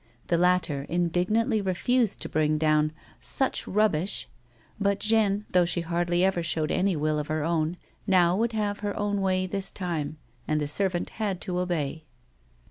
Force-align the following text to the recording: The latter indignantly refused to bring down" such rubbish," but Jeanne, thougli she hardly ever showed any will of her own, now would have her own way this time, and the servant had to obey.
The 0.29 0.37
latter 0.39 0.87
indignantly 0.89 1.61
refused 1.61 2.23
to 2.23 2.27
bring 2.27 2.57
down" 2.57 2.91
such 3.39 3.67
rubbish," 3.67 4.27
but 4.79 4.99
Jeanne, 4.99 5.45
thougli 5.53 5.67
she 5.67 5.81
hardly 5.81 6.23
ever 6.23 6.41
showed 6.41 6.71
any 6.71 6.95
will 6.95 7.19
of 7.19 7.27
her 7.27 7.43
own, 7.43 7.77
now 8.07 8.35
would 8.35 8.53
have 8.53 8.79
her 8.79 8.97
own 8.97 9.21
way 9.21 9.45
this 9.45 9.71
time, 9.71 10.17
and 10.47 10.59
the 10.59 10.67
servant 10.67 11.11
had 11.21 11.39
to 11.41 11.59
obey. 11.59 12.05